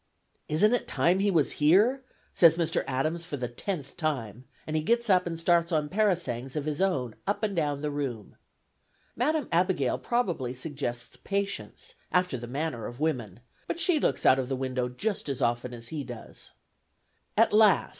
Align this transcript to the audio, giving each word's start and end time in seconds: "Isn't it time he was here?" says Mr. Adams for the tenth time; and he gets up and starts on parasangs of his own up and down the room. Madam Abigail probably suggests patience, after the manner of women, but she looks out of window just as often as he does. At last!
"Isn't 0.49 0.73
it 0.73 0.87
time 0.87 1.19
he 1.19 1.29
was 1.29 1.51
here?" 1.61 2.03
says 2.33 2.57
Mr. 2.57 2.83
Adams 2.87 3.23
for 3.23 3.37
the 3.37 3.47
tenth 3.47 3.97
time; 3.97 4.45
and 4.65 4.75
he 4.75 4.81
gets 4.81 5.11
up 5.11 5.27
and 5.27 5.39
starts 5.39 5.71
on 5.71 5.89
parasangs 5.89 6.55
of 6.55 6.65
his 6.65 6.81
own 6.81 7.13
up 7.27 7.43
and 7.43 7.55
down 7.55 7.81
the 7.81 7.91
room. 7.91 8.35
Madam 9.15 9.47
Abigail 9.51 9.99
probably 9.99 10.55
suggests 10.55 11.17
patience, 11.17 11.93
after 12.11 12.35
the 12.35 12.47
manner 12.47 12.87
of 12.87 12.99
women, 12.99 13.41
but 13.67 13.79
she 13.79 13.99
looks 13.99 14.25
out 14.25 14.39
of 14.39 14.49
window 14.49 14.89
just 14.89 15.29
as 15.29 15.39
often 15.39 15.71
as 15.71 15.89
he 15.89 16.03
does. 16.03 16.49
At 17.37 17.53
last! 17.53 17.89